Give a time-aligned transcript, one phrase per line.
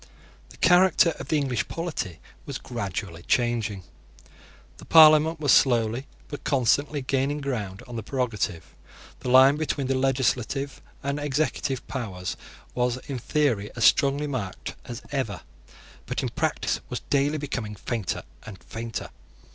[0.49, 3.83] The character of the English polity was gradually changing.
[4.77, 8.73] The Parliament was slowly, but constantly, gaining ground on the prerogative.
[9.19, 12.35] The line between the legislative and executive powers
[12.73, 15.41] was in theory as strongly marked as ever,
[16.07, 19.11] but in practice was daily becoming fainter and fainter.